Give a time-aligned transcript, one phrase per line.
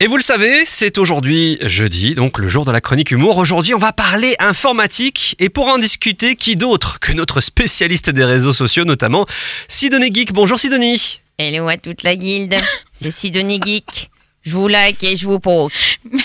[0.00, 3.36] Et vous le savez, c'est aujourd'hui jeudi, donc le jour de la chronique humour.
[3.36, 8.24] Aujourd'hui, on va parler informatique et pour en discuter, qui d'autre que notre spécialiste des
[8.24, 9.24] réseaux sociaux, notamment
[9.68, 10.32] Sidonie Geek.
[10.32, 11.20] Bonjour Sidonie.
[11.38, 12.56] Hello à toute la guilde,
[12.90, 14.10] c'est Sidonie Geek.
[14.42, 15.72] Je vous like et je vous poke.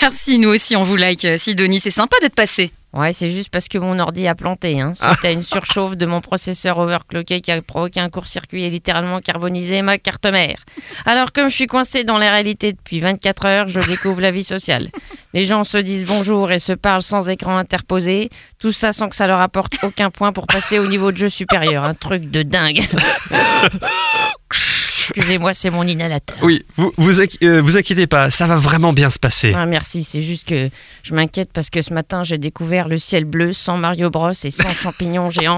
[0.02, 2.72] Merci, nous aussi on vous like, euh, Sidonie, c'est sympa d'être passé.
[2.92, 6.06] Ouais, c'est juste parce que mon ordi a planté, hein, suite à une surchauffe de
[6.06, 10.64] mon processeur overclocké qui a provoqué un court-circuit et littéralement carbonisé ma carte mère.
[11.06, 14.42] Alors comme je suis coincé dans la réalité depuis 24 heures, je découvre la vie
[14.42, 14.90] sociale.
[15.34, 19.14] Les gens se disent bonjour et se parlent sans écran interposé, tout ça sans que
[19.14, 22.42] ça leur apporte aucun point pour passer au niveau de jeu supérieur, un truc de
[22.42, 22.82] dingue.
[25.14, 26.36] Excusez-moi, c'est mon inhalateur.
[26.42, 29.52] Oui, vous vous, inqui- euh, vous inquiétez pas, ça va vraiment bien se passer.
[29.56, 30.68] Ah, merci, c'est juste que
[31.02, 34.50] je m'inquiète parce que ce matin j'ai découvert le ciel bleu sans Mario Bros et
[34.50, 35.56] sans champignons géants.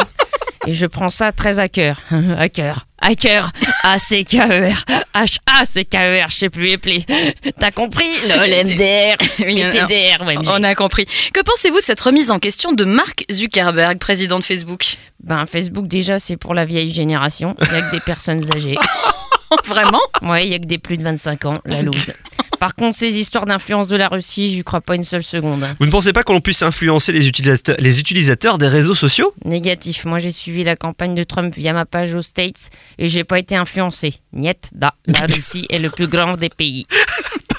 [0.64, 2.00] Et je prends ça très à cœur.
[2.38, 2.86] à cœur.
[3.00, 3.50] À cœur.
[3.82, 4.84] A-C-K-E-R.
[5.12, 6.30] H-A-C-K-E-R.
[6.30, 7.04] Je sais plus épeler.
[7.58, 10.24] T'as compris Les euh, TDR.
[10.24, 11.06] Ouais, On a compris.
[11.34, 14.96] Que pensez-vous de cette remise en question de Mark Zuckerberg, président de Facebook?
[15.22, 17.56] Ben, Facebook, déjà, c'est pour la vieille génération.
[17.60, 18.76] Il n'y a que des personnes âgées.
[19.64, 21.58] Vraiment Ouais, il n'y a que des plus de 25 ans.
[21.64, 22.12] La loose.
[22.60, 25.66] Par contre, ces histoires d'influence de la Russie, j'y crois pas une seule seconde.
[25.80, 29.34] Vous ne pensez pas qu'on puisse influencer les utilisateurs, les utilisateurs des réseaux sociaux?
[29.44, 30.04] Négatif.
[30.04, 33.40] Moi, j'ai suivi la campagne de Trump via ma page aux States et j'ai pas
[33.40, 34.14] été influencé.
[34.32, 34.94] Niet, da.
[35.06, 36.86] La Russie est le plus grand des pays.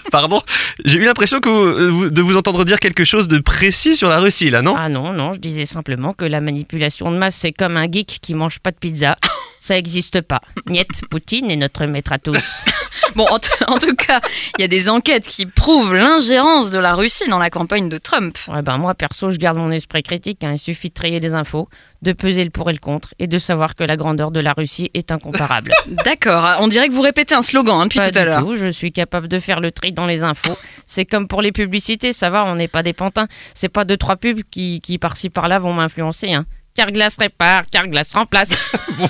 [0.10, 0.42] Pardon?
[0.86, 3.96] J'ai eu l'impression que vous- euh, vous- de vous entendre dire quelque chose de précis
[3.98, 4.76] sur la Russie, là, non?
[4.78, 8.20] Ah non, non, je disais simplement que la manipulation de masse, c'est comme un geek
[8.22, 9.18] qui mange pas de pizza.
[9.64, 10.42] Ça existe pas.
[10.67, 12.66] Niet, Poutine est notre maître à tous.
[13.16, 14.22] Bon, en, tout cas,
[14.58, 17.97] il y a des enquêtes qui prouvent l'ingérence de la Russie dans la campagne de
[18.00, 18.38] Trump.
[18.47, 20.44] Ouais, ben moi, perso, je garde mon esprit critique.
[20.44, 20.53] hein.
[20.53, 21.69] Il suffit de trier des infos,
[22.02, 24.53] de peser le pour et le contre et de savoir que la grandeur de la
[24.53, 25.73] Russie est incomparable.
[26.06, 28.41] D'accord, on dirait que vous répétez un slogan hein, depuis Pas tout à du l'heure.
[28.41, 30.58] tout, je suis capable de faire le tri dans les infos.
[30.88, 33.28] C'est comme pour les publicités, ça va, on n'est pas des pantins.
[33.53, 36.34] C'est pas deux, trois pubs qui, qui par-ci par-là vont m'influencer.
[36.34, 36.45] Hein.
[36.76, 38.75] Carglass répare, Carglass remplace.
[38.97, 39.09] Bon,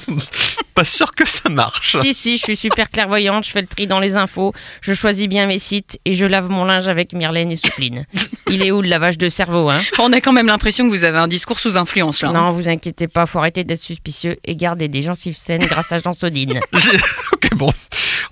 [0.76, 1.98] pas sûr que ça marche.
[1.98, 5.28] si, si, je suis super clairvoyante, je fais le tri dans les infos, je choisis
[5.28, 8.06] bien mes sites et je lave mon linge avec Myrlène et Soupline.
[8.50, 9.82] Il est où le lavage de cerveau, hein?
[10.00, 12.32] On a quand même l'impression que vous avez un discours sous influence là.
[12.32, 15.98] Non, vous inquiétez pas, faut arrêter d'être suspicieux et garder des gencives saines grâce à
[15.98, 16.60] Jean Sodine.
[17.34, 17.72] ok, bon.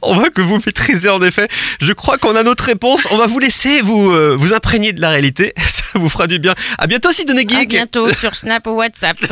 [0.01, 1.47] On voit que vous maîtrisez en effet.
[1.79, 3.07] Je crois qu'on a notre réponse.
[3.11, 5.53] On va vous laisser vous, euh, vous imprégner de la réalité.
[5.67, 6.55] Ça vous fera du bien.
[6.77, 7.11] À bientôt,
[7.45, 7.69] À Geek.
[7.69, 9.17] bientôt sur Snap ou WhatsApp.